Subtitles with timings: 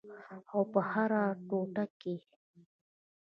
[0.51, 2.23] او په هره ټوټه کې یې